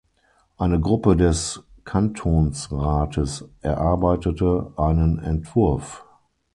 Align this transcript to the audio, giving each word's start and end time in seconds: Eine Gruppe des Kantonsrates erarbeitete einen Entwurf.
Eine 0.57 0.79
Gruppe 0.79 1.15
des 1.15 1.63
Kantonsrates 1.83 3.47
erarbeitete 3.61 4.73
einen 4.75 5.19
Entwurf. 5.19 6.03